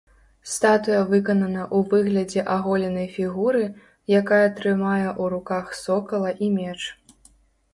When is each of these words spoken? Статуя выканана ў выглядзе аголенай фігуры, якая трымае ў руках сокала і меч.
Статуя 0.51 1.01
выканана 1.09 1.59
ў 1.75 1.91
выглядзе 1.91 2.45
аголенай 2.55 3.07
фігуры, 3.17 3.61
якая 4.21 4.41
трымае 4.61 5.05
ў 5.11 5.23
руках 5.35 5.65
сокала 5.85 6.31
і 6.47 6.51
меч. 6.57 6.79